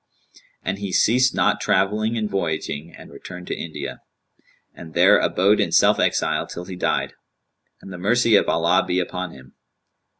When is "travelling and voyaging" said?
1.61-2.91